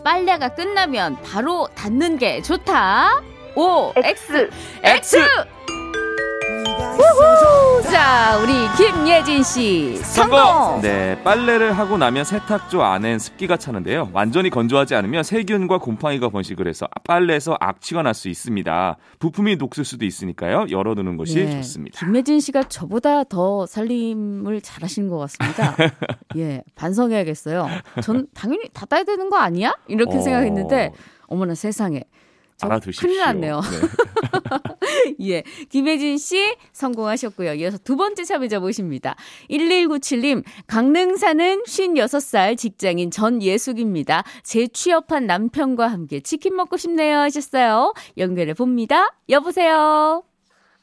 빨래가 0.03 0.49
끝나면 0.49 1.17
바로 1.21 1.67
닫는 1.75 2.17
게 2.17 2.41
좋다. 2.41 3.21
O, 3.55 3.91
X, 3.97 4.49
X! 4.83 5.17
우후! 6.93 7.81
자, 7.91 8.37
우리 8.41 8.53
김예진 8.77 9.43
씨 9.43 9.95
성공. 9.97 10.81
네, 10.81 11.21
빨래를 11.23 11.77
하고 11.77 11.97
나면 11.97 12.23
세탁조 12.25 12.83
안엔 12.83 13.19
습기가 13.19 13.57
차는데요. 13.57 14.09
완전히 14.13 14.49
건조하지 14.49 14.95
않으면 14.95 15.23
세균과 15.23 15.77
곰팡이가 15.79 16.29
번식을 16.29 16.67
해서 16.67 16.87
빨래에서 17.05 17.57
악취가 17.59 18.01
날 18.03 18.13
수 18.15 18.29
있습니다. 18.29 18.97
부품이 19.19 19.57
녹슬 19.57 19.83
수도 19.83 20.05
있으니까요. 20.05 20.67
열어두는 20.69 21.17
것이 21.17 21.39
예, 21.39 21.51
좋습니다. 21.51 21.99
김예진 22.05 22.39
씨가 22.39 22.63
저보다 22.63 23.23
더 23.25 23.65
살림을 23.65 24.61
잘하시는 24.61 25.09
것 25.09 25.17
같습니다. 25.17 25.75
예, 26.37 26.63
반성해야겠어요. 26.75 27.67
전 28.03 28.27
당연히 28.33 28.69
닫아야 28.73 29.03
되는 29.03 29.29
거 29.29 29.37
아니야? 29.37 29.73
이렇게 29.87 30.17
어, 30.17 30.21
생각했는데 30.21 30.91
어머나 31.27 31.55
세상에. 31.55 32.03
저 32.57 32.67
알아두십시오. 32.67 33.07
큰일 33.07 33.19
났네요. 33.21 33.61
네. 33.61 35.15
예. 35.21 35.43
김혜진 35.69 36.17
씨 36.17 36.55
성공하셨고요. 36.71 37.53
이어서 37.55 37.77
두 37.77 37.97
번째 37.97 38.23
참여자 38.23 38.59
모십니다. 38.59 39.15
1197님, 39.49 40.43
강릉 40.67 41.17
사는 41.17 41.63
56살 41.63 42.57
직장인 42.57 43.11
전예숙입니다. 43.11 44.23
재취업한 44.43 45.25
남편과 45.25 45.87
함께 45.87 46.19
치킨 46.21 46.55
먹고 46.55 46.77
싶네요 46.77 47.17
하셨어요. 47.19 47.93
연결해 48.17 48.53
봅니다. 48.53 49.13
여보세요. 49.29 50.23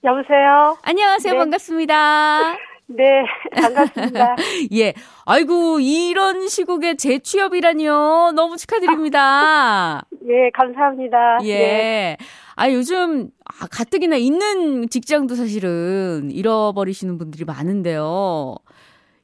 여보세요? 0.04 0.76
안녕하세요. 0.82 1.32
네. 1.32 1.38
반갑습니다. 1.38 2.71
네, 2.96 3.24
반갑습니다. 3.60 4.36
예. 4.74 4.94
아이고, 5.24 5.80
이런 5.80 6.48
시국에 6.48 6.94
재취업이라니요. 6.96 8.32
너무 8.34 8.56
축하드립니다. 8.56 10.02
예, 10.28 10.50
감사합니다. 10.50 11.38
예. 11.44 11.58
네. 11.58 12.16
아, 12.56 12.70
요즘, 12.70 13.30
아, 13.44 13.66
가뜩이나 13.70 14.16
있는 14.16 14.88
직장도 14.88 15.34
사실은 15.34 16.30
잃어버리시는 16.30 17.18
분들이 17.18 17.44
많은데요. 17.44 18.56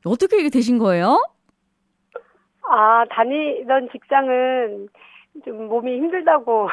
어떻게 0.05 0.41
이게 0.41 0.49
되신 0.49 0.79
거예요? 0.79 1.23
아, 2.71 3.05
다니던 3.11 3.89
직장은 3.93 4.89
좀 5.45 5.69
몸이 5.69 5.97
힘들다고 5.97 6.69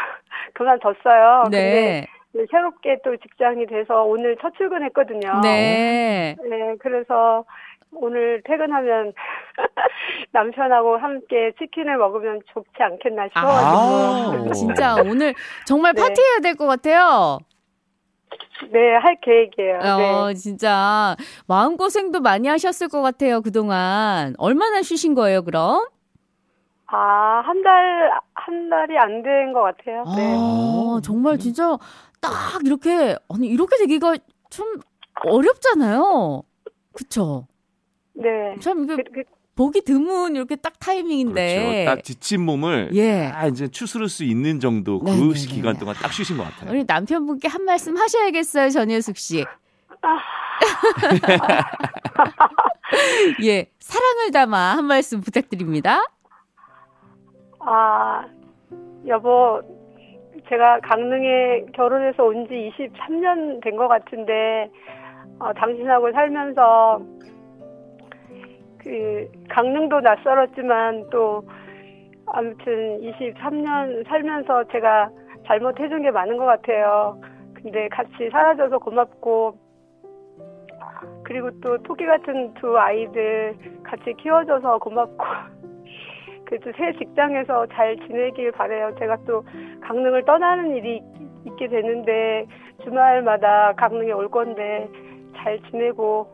그만뒀어요. 0.53 1.43
네. 1.51 2.05
근데 2.05 2.07
새롭게 2.51 2.99
또 3.03 3.15
직장이 3.17 3.65
돼서 3.65 4.03
오늘 4.03 4.35
첫 4.41 4.53
출근했거든요. 4.57 5.41
네. 5.41 6.35
네, 6.49 6.75
그래서 6.79 7.45
오늘 7.91 8.41
퇴근하면 8.45 9.13
남편하고 10.31 10.97
함께 10.97 11.53
치킨을 11.57 11.97
먹으면 11.97 12.41
좋지 12.53 12.69
않겠나 12.77 13.27
싶어가지고. 13.29 14.49
아, 14.49 14.51
진짜 14.53 14.97
오늘 14.99 15.33
정말 15.65 15.93
네. 15.93 16.01
파티해야 16.01 16.39
될 16.41 16.55
것 16.55 16.67
같아요. 16.67 17.39
네, 18.71 18.95
할 18.95 19.17
계획이에요. 19.21 19.79
어, 19.79 20.27
네. 20.27 20.33
진짜 20.33 21.15
마음고생도 21.47 22.21
많이 22.21 22.47
하셨을 22.47 22.87
것 22.89 23.01
같아요, 23.01 23.41
그동안. 23.41 24.33
얼마나 24.37 24.81
쉬신 24.81 25.13
거예요, 25.13 25.43
그럼? 25.43 25.85
아, 26.87 27.41
한 27.45 27.61
달, 27.63 28.11
한 28.35 28.69
달이 28.69 28.97
안 28.97 29.23
된 29.23 29.53
것 29.53 29.61
같아요. 29.61 30.03
네. 30.15 30.35
아, 30.37 30.99
정말 31.03 31.37
진짜 31.37 31.77
딱 32.25 32.65
이렇게, 32.65 33.15
아니, 33.29 33.47
이렇게 33.47 33.77
되기가 33.77 34.17
좀 34.49 34.79
어렵잖아요. 35.23 36.43
그쵸? 36.93 37.47
네. 38.13 38.55
참, 38.61 38.83
이게 38.83 38.95
그, 38.95 39.03
그, 39.11 39.23
보기 39.55 39.81
드문 39.81 40.35
이렇게 40.35 40.55
딱 40.57 40.77
타이밍인데. 40.79 41.57
그렇죠. 41.57 41.85
딱 41.85 42.03
지친 42.03 42.41
몸을 42.41 42.89
예. 42.93 43.29
다 43.31 43.47
이제 43.47 43.69
추스를 43.69 44.09
수 44.09 44.23
있는 44.23 44.59
정도 44.59 44.99
그 44.99 45.09
네, 45.09 45.15
네, 45.15 45.33
기간 45.47 45.73
네. 45.73 45.79
동안 45.79 45.95
딱 45.95 46.11
쉬신 46.11 46.37
것 46.37 46.43
같아요. 46.43 46.69
우리 46.71 46.83
남편분께 46.85 47.47
한 47.47 47.63
말씀 47.63 47.97
하셔야겠어요, 47.97 48.69
전효숙 48.69 49.17
씨. 49.17 49.45
예, 53.43 53.65
사랑을 53.79 54.31
담아 54.31 54.77
한 54.77 54.85
말씀 54.85 55.19
부탁드립니다. 55.21 56.01
아, 57.59 58.23
여보, 59.07 59.61
제가 60.49 60.79
강릉에 60.81 61.65
결혼해서 61.73 62.23
온 62.25 62.47
지 62.47 62.71
23년 62.77 63.61
된 63.63 63.75
것 63.77 63.87
같은데, 63.87 64.69
어, 65.39 65.53
당신하고 65.53 66.11
살면서, 66.11 67.01
그, 68.79 69.27
강릉도 69.49 69.99
낯설었지만 70.01 71.09
또, 71.11 71.43
아무튼 72.27 72.99
23년 73.01 74.07
살면서 74.07 74.65
제가 74.71 75.09
잘못해준 75.45 76.01
게 76.01 76.11
많은 76.11 76.37
것 76.37 76.45
같아요. 76.45 77.19
근데 77.53 77.87
같이 77.89 78.29
살아줘서 78.31 78.77
고맙고, 78.79 79.57
그리고 81.23 81.49
또 81.61 81.77
토끼 81.83 82.05
같은 82.05 82.53
두 82.55 82.77
아이들 82.77 83.55
같이 83.83 84.13
키워줘서 84.13 84.77
고맙고, 84.77 85.23
그래도 86.45 86.71
새 86.77 86.93
직장에서 86.93 87.65
잘 87.73 87.95
지내길 88.07 88.51
바래요. 88.51 88.93
제가 88.99 89.17
또 89.27 89.43
강릉을 89.81 90.25
떠나는 90.25 90.75
일이 90.75 90.97
있- 90.97 91.47
있게 91.47 91.67
되는데 91.67 92.45
주말마다 92.83 93.73
강릉에 93.77 94.11
올 94.11 94.29
건데 94.29 94.87
잘 95.35 95.59
지내고 95.69 96.27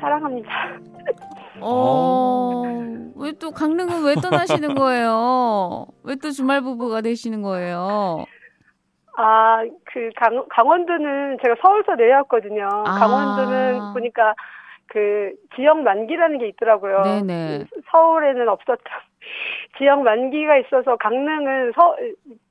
사랑합니다. 0.00 0.48
어, 1.60 2.62
왜 3.16 3.32
또 3.38 3.50
강릉은 3.52 4.04
왜 4.04 4.14
떠나시는 4.14 4.74
거예요? 4.74 5.86
왜 6.04 6.16
또 6.16 6.30
주말 6.30 6.60
부부가 6.60 7.00
되시는 7.00 7.42
거예요? 7.42 8.24
아, 9.16 9.62
그 9.84 10.10
강, 10.16 10.44
강원도는 10.48 11.38
제가 11.42 11.54
서울서 11.60 11.94
내려왔거든요. 11.96 12.64
아. 12.64 12.82
강원도는 12.98 13.92
보니까 13.92 14.34
그 14.86 15.32
지역 15.54 15.78
만기라는 15.82 16.38
게 16.38 16.48
있더라고요. 16.48 17.02
네네. 17.02 17.64
서울에는 17.90 18.48
없었던 18.48 18.78
지역 19.78 20.02
만기가 20.02 20.58
있어서 20.58 20.96
강릉은 20.96 21.72
서 21.74 21.96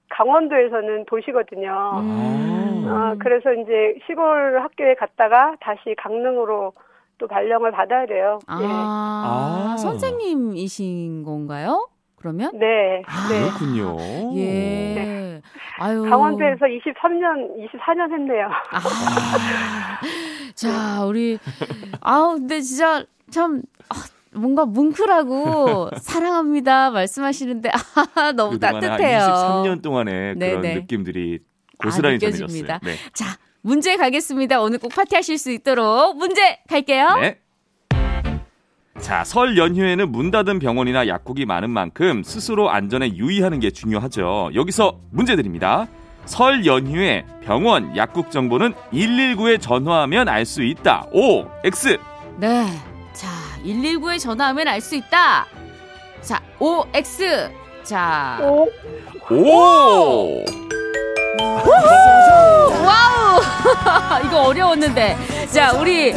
강원도에서는 0.09 1.05
도시거든요. 1.05 2.01
음. 2.01 2.85
아, 2.87 3.15
그래서 3.19 3.53
이제 3.53 3.95
시골 4.05 4.59
학교에 4.61 4.95
갔다가 4.95 5.55
다시 5.61 5.95
강릉으로 5.97 6.73
또 7.17 7.27
발령을 7.27 7.71
받아야 7.71 8.05
돼요. 8.05 8.39
아, 8.47 9.73
아. 9.73 9.77
선생님이신 9.77 11.23
건가요? 11.23 11.87
그러면? 12.15 12.51
예. 12.55 12.59
네. 12.59 13.01
아. 13.05 13.29
네. 13.29 13.41
그렇군요. 13.41 13.97
예. 14.37 15.41
아유. 15.79 16.03
강원도에서 16.03 16.65
23년, 16.65 17.69
24년 17.71 18.11
했네요. 18.11 18.47
아, 18.47 18.79
자, 20.55 21.05
우리, 21.05 21.37
아우, 22.01 22.35
근데 22.35 22.61
진짜 22.61 23.03
참, 23.31 23.61
아, 23.89 23.95
뭔가 24.33 24.65
뭉클하고 24.65 25.89
사랑합니다 26.01 26.91
말씀하시는데, 26.91 27.69
아, 28.15 28.31
너무 28.31 28.59
따뜻해요. 28.59 29.19
한 29.19 29.63
23년 29.63 29.81
동안의 29.81 30.35
그런 30.35 30.61
네네. 30.61 30.75
느낌들이 30.75 31.39
아, 31.79 31.83
고스란히 31.83 32.15
느껴집니다. 32.15 32.79
전해졌어요. 32.79 32.79
네. 32.83 33.11
자, 33.13 33.37
문제 33.61 33.95
가겠습니다. 33.97 34.61
오늘 34.61 34.77
꼭 34.79 34.89
파티하실 34.89 35.37
수 35.37 35.51
있도록 35.51 36.17
문제 36.17 36.59
갈게요. 36.69 37.17
네. 37.21 37.37
자, 38.99 39.23
설 39.23 39.57
연휴에는 39.57 40.11
문 40.11 40.29
닫은 40.31 40.59
병원이나 40.59 41.07
약국이 41.07 41.45
많은 41.45 41.69
만큼 41.71 42.21
스스로 42.23 42.69
안전에 42.69 43.15
유의하는 43.15 43.59
게 43.59 43.71
중요하죠. 43.71 44.51
여기서 44.53 44.99
문제 45.11 45.35
드립니다. 45.35 45.87
설 46.25 46.65
연휴에 46.67 47.25
병원, 47.43 47.97
약국 47.97 48.29
정보는 48.29 48.73
119에 48.93 49.59
전화하면 49.59 50.29
알 50.29 50.45
수 50.45 50.61
있다. 50.63 51.07
O, 51.11 51.45
X. 51.63 51.97
네. 52.37 52.65
자, 53.13 53.27
119에 53.63 54.19
전화하면 54.19 54.67
알 54.67 54.81
수 54.81 54.95
있다. 54.95 55.45
자, 56.21 56.41
OX. 56.59 57.49
자, 57.83 58.37
오, 58.41 58.67
오! 59.33 60.45
Wow! 62.85 63.41
이거 64.25 64.41
어려웠는데. 64.43 65.17
자, 65.51 65.73
우리 65.73 66.13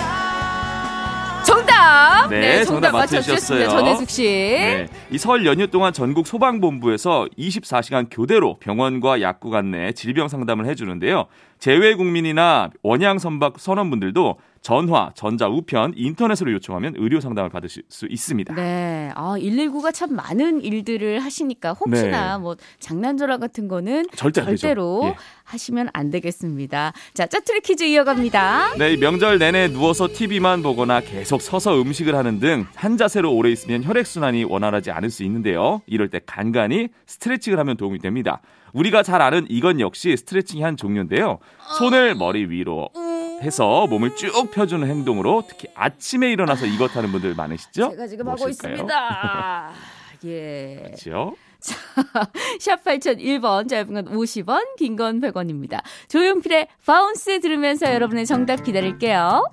정답! 1.44 2.28
네, 2.30 2.64
정답 2.64 2.92
맞춰주셨습니다. 2.92 3.66
맞춰주셨어요. 3.66 3.68
전혜숙 3.70 4.10
씨. 4.10 4.22
네. 4.22 4.86
이설 5.10 5.46
연휴 5.46 5.66
동안 5.66 5.92
전국 5.92 6.26
소방본부에서 6.26 7.28
24시간 7.38 8.06
교대로 8.10 8.58
병원과 8.60 9.20
약국 9.20 9.54
안내 9.54 9.92
질병 9.92 10.28
상담을 10.28 10.66
해주는데요. 10.66 11.26
재외 11.58 11.94
국민이나 11.94 12.70
원양 12.82 13.18
선박 13.18 13.54
선원분들도 13.58 14.36
전화, 14.68 15.10
전자 15.14 15.46
우편, 15.46 15.92
인터넷으로 15.94 16.50
요청하면 16.54 16.94
의료 16.96 17.20
상담을 17.20 17.50
받으실 17.50 17.82
수 17.90 18.06
있습니다. 18.08 18.54
네. 18.54 19.10
아, 19.14 19.34
119가 19.36 19.92
참 19.92 20.16
많은 20.16 20.62
일들을 20.62 21.20
하시니까 21.20 21.74
혹시나 21.74 22.38
네. 22.38 22.42
뭐 22.42 22.56
장난 22.80 23.18
전화 23.18 23.36
같은 23.36 23.68
거는 23.68 24.06
절대. 24.16 24.42
절대로 24.42 25.02
예. 25.04 25.14
하시면 25.44 25.90
안 25.92 26.10
되겠습니다. 26.10 26.94
자, 27.12 27.26
짜투리 27.26 27.60
퀴즈 27.60 27.84
이어갑니다. 27.84 28.76
네, 28.78 28.94
이 28.94 28.96
명절 28.96 29.38
내내 29.38 29.68
누워서 29.68 30.08
TV만 30.08 30.62
보거나 30.62 31.00
계속 31.00 31.42
서서 31.42 31.78
음식을 31.82 32.14
하는 32.14 32.40
등 32.40 32.66
한 32.74 32.96
자세로 32.96 33.34
오래 33.34 33.50
있으면 33.50 33.84
혈액 33.84 34.06
순환이 34.06 34.44
원활하지 34.44 34.90
않을 34.90 35.10
수 35.10 35.24
있는데요. 35.24 35.82
이럴 35.86 36.08
때 36.08 36.20
간간히 36.24 36.88
스트레칭을 37.06 37.58
하면 37.58 37.76
도움이 37.76 37.98
됩니다. 37.98 38.40
우리가 38.72 39.02
잘 39.02 39.20
아는 39.20 39.46
이건 39.50 39.80
역시 39.80 40.16
스트레칭의 40.16 40.64
한 40.64 40.76
종류인데요. 40.76 41.38
손을 41.78 42.14
머리 42.14 42.46
위로, 42.46 42.88
해서 43.44 43.86
몸을 43.86 44.16
쭉 44.16 44.50
펴주는 44.50 44.86
행동으로 44.88 45.44
특히 45.48 45.68
아침에 45.74 46.32
일어나서 46.32 46.66
이것 46.66 46.96
하는 46.96 47.12
분들 47.12 47.34
많으시죠? 47.34 47.90
제가 47.90 48.06
지금 48.06 48.26
하고 48.28 48.38
무엇일까요? 48.44 48.72
있습니다. 48.72 49.70
예. 50.26 50.82
그렇죠. 50.84 51.36
샵 52.60 52.82
8001번, 52.84 53.68
짧은 53.68 53.94
건 53.94 54.04
50원, 54.06 54.76
긴 54.76 54.96
건 54.96 55.20
100원입니다. 55.20 55.80
조용필의 56.08 56.68
Bounce 56.84 57.40
들으면서 57.40 57.92
여러분의 57.94 58.26
정답 58.26 58.62
기다릴게요. 58.64 59.44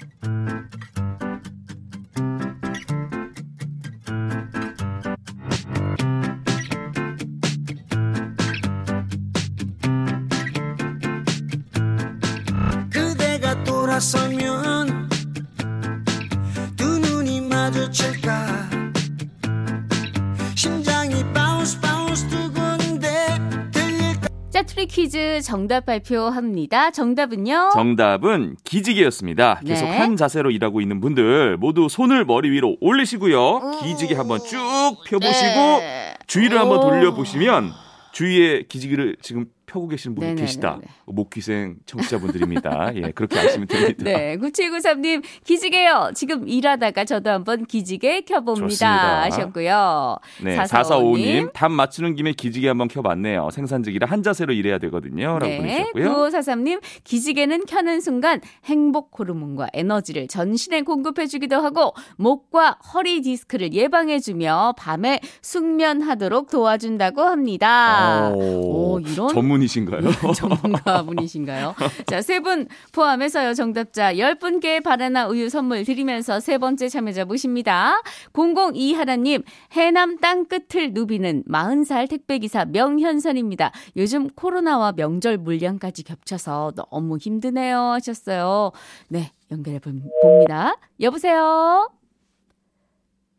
퀴즈 25.01 25.41
정답 25.41 25.87
발표합니다. 25.87 26.91
정답은요? 26.91 27.71
정답은 27.73 28.55
기지개였습니다. 28.63 29.61
계속 29.65 29.85
네. 29.85 29.97
한 29.97 30.15
자세로 30.15 30.51
일하고 30.51 30.79
있는 30.79 31.01
분들 31.01 31.57
모두 31.57 31.89
손을 31.89 32.23
머리 32.23 32.51
위로 32.51 32.77
올리시고요. 32.81 33.79
기지개 33.81 34.13
한번 34.13 34.37
쭉 34.45 34.59
펴보시고 35.07 35.79
네. 35.79 36.13
주위를 36.27 36.59
한번 36.59 36.77
오. 36.77 36.81
돌려보시면 36.81 37.71
주위에 38.11 38.65
기지개를 38.69 39.15
지금 39.23 39.45
펴고 39.71 39.87
계시는 39.87 40.15
분이 40.15 40.25
네네네네. 40.27 40.45
계시다. 40.45 40.79
목귀생 41.05 41.77
청취자분들입니다. 41.85 42.91
예, 42.95 43.11
그렇게 43.11 43.39
아시면 43.39 43.67
됩니다. 43.67 44.03
네, 44.03 44.37
9793님, 44.37 45.23
기지개요. 45.45 46.11
지금 46.13 46.47
일하다가 46.47 47.05
저도 47.05 47.29
한번 47.29 47.65
기지개 47.65 48.21
켜봅니다. 48.21 48.67
좋습니다. 48.67 49.21
하셨고요. 49.21 50.17
네, 50.43 50.55
4455 50.55 51.17
님. 51.17 51.25
4455님, 51.47 51.53
답 51.53 51.71
맞추는 51.71 52.15
김에 52.15 52.33
기지개 52.33 52.67
한번 52.67 52.89
켜봤네요. 52.89 53.49
생산직이라 53.51 54.07
한 54.07 54.23
자세로 54.23 54.51
일해야 54.53 54.77
되거든요. 54.79 55.39
라고 55.39 55.45
네, 55.45 55.57
보내주셨고요. 55.57 56.13
9543님, 56.13 56.81
기지개는 57.05 57.65
켜는 57.65 58.01
순간 58.01 58.41
행복 58.65 59.17
호르몬과 59.17 59.69
에너지를 59.73 60.27
전신에 60.27 60.81
공급해주기도 60.81 61.55
하고, 61.57 61.93
목과 62.17 62.77
허리 62.93 63.21
디스크를 63.21 63.73
예방해주며 63.73 64.73
밤에 64.77 65.21
숙면하도록 65.41 66.49
도와준다고 66.49 67.21
합니다. 67.21 68.31
오, 68.33 68.95
오, 68.95 68.99
이런 68.99 69.29
전문 69.29 69.60
이신가요? 69.63 70.01
전문가 70.35 71.03
분이신가요? 71.03 71.75
자, 72.07 72.21
세 72.21 72.39
분 72.41 72.67
포함해서요, 72.91 73.53
정답자 73.53 74.13
10분께 74.15 74.83
바나나 74.83 75.27
우유 75.27 75.49
선물 75.49 75.83
드리면서 75.83 76.39
세 76.39 76.57
번째 76.57 76.89
참여자 76.89 77.25
모십니다. 77.25 78.01
002 78.33 78.93
하나님, 78.93 79.43
해남 79.73 80.17
땅 80.17 80.45
끝을 80.45 80.93
누비는 80.93 81.43
40살 81.47 82.09
택배기사 82.09 82.65
명현선입니다. 82.65 83.71
요즘 83.97 84.27
코로나와 84.29 84.91
명절 84.93 85.37
물량까지 85.37 86.03
겹쳐서 86.03 86.73
너무 86.75 87.17
힘드네요. 87.17 87.77
하셨어요. 87.79 88.71
네, 89.09 89.31
연결해 89.51 89.79
봄- 89.79 90.01
봅니다. 90.21 90.75
여보세요? 90.99 91.89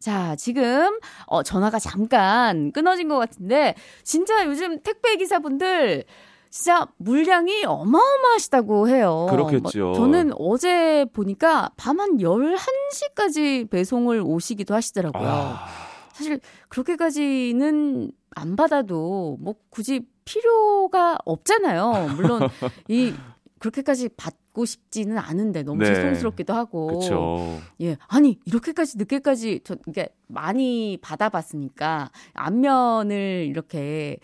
자, 0.02 0.34
지금 0.34 0.98
어, 1.26 1.44
전화가 1.44 1.78
잠깐 1.78 2.72
끊어진 2.72 3.08
것 3.08 3.18
같은데 3.18 3.76
진짜 4.02 4.44
요즘 4.46 4.80
택배 4.80 5.14
기사분들 5.14 6.02
진짜 6.50 6.86
물량이 6.98 7.64
어마어마하시다고 7.64 8.88
해요. 8.88 9.28
그렇겠죠. 9.30 9.84
뭐, 9.84 9.94
저는 9.94 10.32
어제 10.36 11.06
보니까 11.12 11.70
밤 11.76 12.00
한 12.00 12.16
11시까지 12.18 13.70
배송을 13.70 14.20
오시기도 14.26 14.74
하시더라고요. 14.74 15.28
아, 15.28 15.66
사실 16.12 16.40
그렇게까지는 16.68 18.10
안 18.34 18.56
받아도 18.56 19.36
뭐 19.40 19.54
굳이 19.70 20.00
필요가 20.24 21.16
없잖아요. 21.24 22.10
물론 22.16 22.40
이 22.88 23.14
그렇게까지 23.60 24.08
받 24.16 24.34
고 24.52 24.66
싶지는 24.66 25.18
않은데 25.18 25.62
너무 25.62 25.82
네. 25.82 25.94
죄송스럽기도 25.94 26.52
하고. 26.52 26.86
그렇죠. 26.86 27.58
예. 27.80 27.96
아니, 28.08 28.38
이렇게까지 28.44 28.98
늦게까지 28.98 29.60
저 29.64 29.76
이게 29.88 30.08
많이 30.28 30.98
받아봤으니까 31.00 32.10
안면을 32.34 33.46
이렇게 33.48 34.18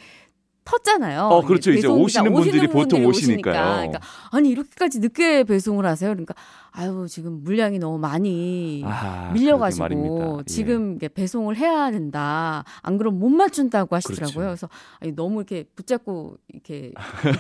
텄잖아요. 0.67 1.31
어, 1.31 1.43
그렇죠. 1.47 1.73
이제 1.73 1.89
오시는 1.89 2.35
분들이 2.35 2.67
보통 2.67 3.01
분들이 3.01 3.07
오시니까요. 3.07 3.55
그러니까 3.55 4.01
아니, 4.31 4.51
이렇게까지 4.51 5.01
늦게 5.01 5.45
배송을 5.45 5.87
하세요. 5.87 6.11
그러니까 6.11 6.35
아유, 6.79 7.07
지금 7.09 7.43
물량이 7.43 7.81
너무 7.81 7.99
많이 7.99 8.83
아, 8.87 9.33
밀려가지고. 9.35 10.37
예. 10.41 10.45
지금 10.45 10.95
이게 10.95 11.09
배송을 11.09 11.57
해야 11.57 11.91
된다. 11.91 12.63
안 12.83 12.99
그러면 12.99 13.19
못 13.19 13.31
맞춘다고 13.31 13.97
하시더라고요. 13.97 14.33
그렇죠. 14.33 14.47
그래서 14.47 14.69
아니, 15.01 15.11
너무 15.13 15.39
이렇게 15.41 15.65
붙잡고 15.75 16.37
이렇게 16.47 16.93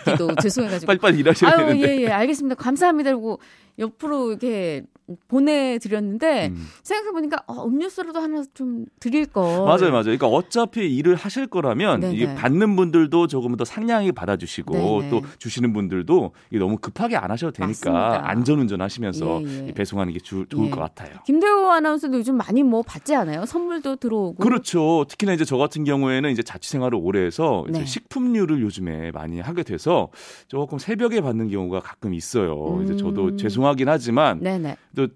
있기도 0.09 0.35
죄송해가지고 0.42 0.88
빨리빨리 0.88 1.18
일하셔야 1.20 1.53
아유 1.53 1.66
되는데. 1.68 1.88
예예 2.01 2.09
알겠습니다 2.11 2.57
감사합니다 2.57 3.11
그러고 3.11 3.38
옆으로 3.79 4.31
이렇게 4.31 4.83
보내드렸는데 5.29 6.48
음. 6.48 6.66
생각해 6.83 7.12
보니까 7.12 7.42
어, 7.46 7.64
음료수라도 7.64 8.18
하나 8.20 8.42
좀 8.55 8.87
드릴 9.01 9.24
거 9.27 9.64
맞아요, 9.64 9.90
맞아요. 9.90 10.03
그러니까 10.05 10.27
어차피 10.27 10.94
일을 10.96 11.14
하실 11.14 11.46
거라면 11.46 12.01
네네. 12.01 12.14
이게 12.14 12.35
받는 12.35 12.77
분들도 12.77 13.29
조금 13.29 13.57
더 13.57 13.64
상냥하게 13.64 14.12
받아주시고 14.12 14.74
네네. 14.74 15.11
또 15.11 15.22
주시는 15.38 15.72
분들도 15.72 16.33
너무 16.59 16.77
급하게 16.79 17.16
안 17.16 17.31
하셔도 17.31 17.53
되니까 17.53 17.90
맞습니다. 17.90 18.29
안전운전 18.29 18.81
하시면서 18.81 19.27
예, 19.42 19.64
예. 19.64 19.68
이 19.68 19.72
배송하는 19.72 20.12
게 20.12 20.18
주- 20.20 20.46
좋을 20.48 20.66
예. 20.66 20.70
것 20.70 20.80
같아요. 20.80 21.10
김대호 21.26 21.70
아나운서도 21.70 22.18
요즘 22.18 22.36
많이 22.36 22.62
뭐 22.62 22.82
받지 22.82 23.14
않아요? 23.14 23.44
선물도 23.46 23.96
들어오고 23.96 24.42
그렇죠. 24.42 25.04
특히나 25.08 25.32
이제 25.32 25.44
저 25.44 25.56
같은 25.56 25.84
경우에는 25.84 26.30
이제 26.30 26.42
자취 26.42 26.70
생활을 26.70 26.98
오래 27.00 27.24
해서 27.24 27.64
네. 27.68 27.84
식품류를 27.84 28.60
요즘에 28.62 29.10
많이 29.12 29.40
하게 29.40 29.62
돼서 29.62 30.08
조금 30.48 30.78
새벽에 30.78 31.20
받는 31.20 31.50
경우가 31.50 31.80
가끔 31.80 32.14
있어요. 32.14 32.80
이제 32.84 32.96
저도 32.96 33.26
음. 33.26 33.36
죄송하긴 33.36 33.88
하지만 33.88 34.40
네네 34.40 34.76
또 34.96 35.08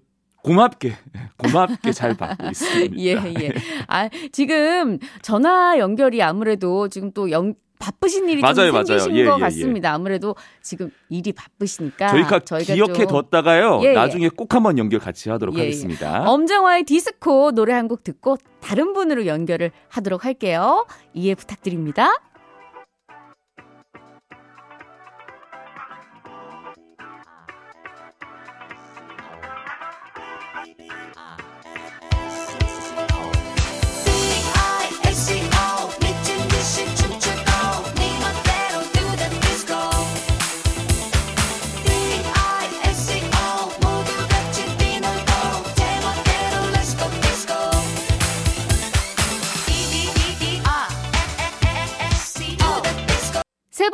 고맙게 0.43 0.93
고맙게 1.37 1.91
잘 1.93 2.15
받고 2.17 2.47
있습니다. 2.47 2.95
예 2.99 3.11
예. 3.13 3.53
아 3.87 4.09
지금 4.33 4.99
전화 5.21 5.77
연결이 5.79 6.21
아무래도 6.21 6.89
지금 6.89 7.11
또 7.13 7.31
영, 7.31 7.53
바쁘신 7.79 8.29
일이 8.29 8.41
맞아요, 8.41 8.55
좀 8.67 8.71
맞아요. 8.71 8.85
생기신 8.99 9.15
예, 9.15 9.25
것 9.25 9.31
예, 9.33 9.35
예. 9.37 9.39
같습니다. 9.41 9.93
아무래도 9.93 10.35
지금 10.61 10.89
일이 11.09 11.33
바쁘시니까 11.33 12.07
저희가, 12.39 12.73
기억해 12.75 12.93
좀 12.93 13.07
뒀다가요. 13.07 13.81
예, 13.83 13.89
예. 13.89 13.93
나중에 13.93 14.29
꼭 14.29 14.53
한번 14.55 14.77
연결 14.77 14.99
같이 14.99 15.29
하도록 15.29 15.53
예, 15.55 15.59
예. 15.59 15.63
하겠습니다. 15.65 16.23
엄정화의 16.29 16.83
디스코 16.83 17.51
노래 17.51 17.73
한 17.73 17.87
곡 17.87 18.03
듣고 18.05 18.37
다른 18.61 18.93
분으로 18.93 19.25
연결을 19.25 19.71
하도록 19.89 20.23
할게요. 20.23 20.85
이해 21.13 21.35
부탁드립니다. 21.35 22.09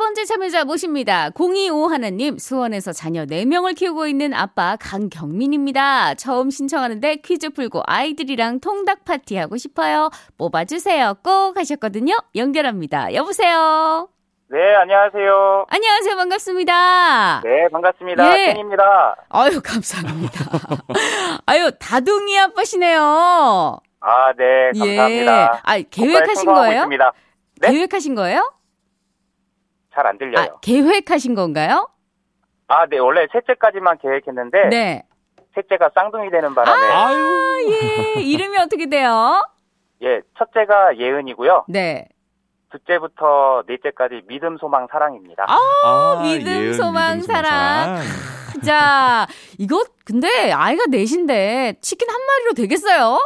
번째 0.00 0.24
참여자 0.24 0.64
모십니다. 0.64 1.28
025 1.34 1.86
하나님, 1.88 2.38
수원에서 2.38 2.90
자녀 2.90 3.26
4명을 3.26 3.76
키우고 3.76 4.06
있는 4.06 4.32
아빠 4.32 4.76
강경민입니다. 4.80 6.14
처음 6.14 6.48
신청하는데 6.48 7.16
퀴즈 7.16 7.50
풀고 7.50 7.82
아이들이랑 7.86 8.60
통닭 8.60 9.04
파티 9.04 9.36
하고 9.36 9.58
싶어요. 9.58 10.08
뽑아주세요. 10.38 11.16
꼭 11.22 11.58
하셨거든요. 11.58 12.14
연결합니다. 12.34 13.12
여보세요. 13.12 14.08
네, 14.48 14.58
안녕하세요. 14.80 15.66
안녕하세요. 15.68 16.16
반갑습니다. 16.16 17.42
네, 17.44 17.68
반갑습니다. 17.70 18.38
예. 18.40 18.46
ken입니다. 18.54 19.16
아유, 19.28 19.60
감사합니다. 19.62 20.44
아유, 21.44 21.70
다둥이 21.78 22.38
아빠시네요. 22.40 23.78
아, 24.00 24.32
네, 24.38 24.70
감사합니다. 24.78 25.42
예. 25.42 25.60
아, 25.62 25.78
계획하신 25.90 26.46
거예요? 26.54 26.76
있습니다. 26.78 27.12
네? 27.60 27.70
계획하신 27.70 28.14
거예요? 28.14 28.50
잘 29.94 30.06
안 30.06 30.18
들려요. 30.18 30.44
아, 30.44 30.60
계획하신 30.60 31.34
건가요? 31.34 31.88
아, 32.68 32.86
네, 32.86 32.98
원래 32.98 33.26
셋째까지만 33.32 33.98
계획했는데 33.98 34.68
네. 34.68 35.02
셋째가 35.54 35.90
쌍둥이 35.94 36.30
되는 36.30 36.54
바람에 36.54 36.86
아, 36.92 37.56
예. 38.16 38.20
이름이 38.22 38.56
어떻게 38.58 38.88
돼요? 38.88 39.42
예, 40.02 40.20
첫째가 40.38 40.96
예은이고요. 40.98 41.64
네. 41.68 42.08
둘째부터 42.70 43.64
넷째까지 43.66 44.22
믿음, 44.28 44.56
소망, 44.58 44.86
사랑입니다. 44.90 45.44
아, 45.48 45.58
아, 45.84 46.20
믿음, 46.22 46.46
예은, 46.46 46.74
소망, 46.74 47.16
믿음, 47.18 47.26
사랑. 47.26 47.96
사랑. 47.96 48.02
자, 48.64 49.26
이거 49.58 49.84
근데 50.04 50.52
아이가 50.52 50.84
넷인데 50.88 51.74
치킨 51.80 52.08
한 52.08 52.20
마리로 52.24 52.52
되겠어요? 52.54 53.20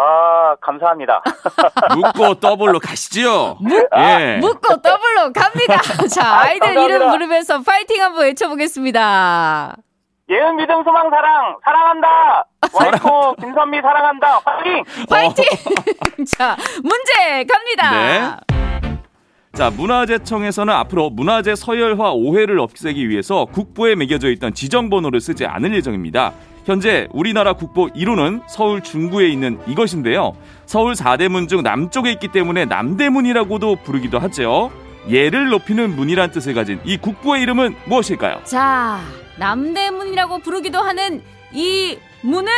아, 0.00 0.54
감사합니다. 0.60 1.22
묻고 1.96 2.34
더블로 2.34 2.78
가시죠. 2.78 3.56
묻- 3.60 3.88
예. 3.96 4.36
묻고 4.40 4.80
더블로 4.80 5.32
갑니다. 5.34 5.80
자, 6.14 6.38
아이들. 6.40 6.76
이름 6.76 7.10
부르면서 7.10 7.60
파이팅 7.62 8.00
한번 8.02 8.22
외쳐보겠습니다. 8.24 9.76
예은 10.30 10.56
믿음 10.56 10.84
소망 10.84 11.08
사랑 11.10 11.56
사랑한다. 11.64 12.44
와이프 12.72 13.34
김선미 13.40 13.80
사랑한다. 13.80 14.40
화이팅! 14.44 14.84
파이팅! 15.08 15.44
자, 16.38 16.54
문제 16.82 17.44
갑니다. 17.44 17.90
네. 17.90 18.57
자, 19.54 19.70
문화재청에서는 19.70 20.72
앞으로 20.72 21.10
문화재 21.10 21.54
서열화 21.54 22.12
오해를 22.12 22.60
없애기 22.60 23.08
위해서 23.08 23.46
국보에 23.46 23.94
매겨져 23.94 24.30
있던 24.30 24.54
지정번호를 24.54 25.20
쓰지 25.20 25.46
않을 25.46 25.74
예정입니다. 25.74 26.32
현재 26.64 27.08
우리나라 27.12 27.54
국보 27.54 27.88
1호는 27.88 28.42
서울 28.46 28.82
중구에 28.82 29.28
있는 29.28 29.58
이것인데요. 29.66 30.36
서울 30.66 30.92
4대문 30.92 31.48
중 31.48 31.62
남쪽에 31.62 32.12
있기 32.12 32.28
때문에 32.28 32.66
남대문이라고도 32.66 33.76
부르기도 33.76 34.18
하죠. 34.18 34.70
예를 35.08 35.48
높이는 35.48 35.96
문이란 35.96 36.30
뜻을 36.30 36.52
가진 36.52 36.78
이 36.84 36.98
국보의 36.98 37.42
이름은 37.42 37.74
무엇일까요? 37.86 38.42
자, 38.44 39.00
남대문이라고 39.38 40.38
부르기도 40.40 40.80
하는 40.80 41.22
이 41.52 41.96
문은 42.20 42.52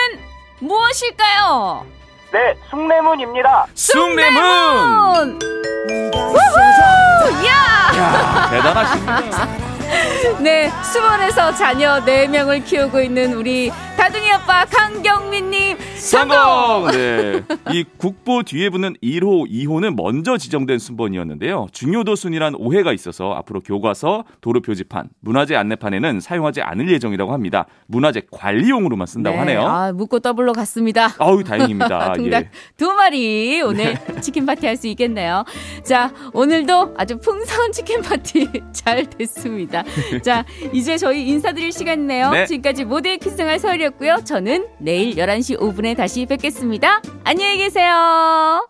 무엇일까요? 0.58 1.86
네, 2.32 2.56
숭례문입니다. 2.70 3.66
숭례문! 3.74 4.42
문! 4.42 5.38
우후! 6.12 7.46
야! 7.46 7.52
야, 7.96 8.50
대단하십니다. 8.50 9.48
네, 10.42 10.70
수원에서 10.92 11.52
자녀 11.54 12.00
4명을 12.04 12.64
키우고 12.64 13.00
있는 13.00 13.34
우리 13.34 13.70
다둥이 13.96 14.30
아빠 14.32 14.64
강경민님 14.64 15.76
성공! 15.96 16.90
네. 16.90 17.42
이 17.72 17.84
국보 17.98 18.42
뒤에 18.44 18.70
붙는 18.70 18.94
1호, 19.02 19.50
2호는 19.50 19.94
먼저 19.96 20.38
지정된 20.38 20.78
순번이었는데요. 20.78 21.66
중요도 21.72 22.16
순이란 22.16 22.54
오해가 22.56 22.92
있어서 22.94 23.32
앞으로 23.34 23.60
교과서, 23.60 24.24
도로 24.40 24.62
표지판, 24.62 25.10
문화재 25.20 25.54
안내판에는 25.56 26.20
사용하지 26.20 26.62
않을 26.62 26.90
예정이라고 26.90 27.32
합니다. 27.32 27.66
문화재 27.86 28.22
관리용으로만 28.30 29.06
쓴다고 29.06 29.34
네, 29.34 29.40
하네요. 29.40 29.66
아, 29.66 29.92
묻고 29.92 30.20
더블로 30.20 30.54
갔습니다. 30.54 31.10
아우 31.18 31.44
다행입니다. 31.44 32.14
통닭 32.14 32.44
예. 32.44 32.50
두 32.78 32.92
마리 32.94 33.60
오늘 33.60 33.94
치킨 34.22 34.46
파티 34.46 34.66
할 34.66 34.80
수 34.80 34.86
있겠네요. 34.88 35.44
자, 35.84 36.10
오늘도 36.32 36.94
아주 36.96 37.18
풍성한 37.18 37.72
치킨 37.72 38.00
파티 38.00 38.48
잘 38.72 39.04
됐습니다. 39.04 39.79
자, 40.22 40.44
이제 40.72 40.96
저희 40.96 41.28
인사드릴 41.28 41.72
시간이네요. 41.72 42.30
네. 42.30 42.46
지금까지 42.46 42.84
모두의 42.84 43.18
퀴즈생활 43.18 43.58
서울이었고요. 43.58 44.18
저는 44.24 44.66
내일 44.78 45.16
11시 45.16 45.58
5분에 45.58 45.96
다시 45.96 46.26
뵙겠습니다. 46.26 47.02
안녕히 47.24 47.58
계세요. 47.58 48.66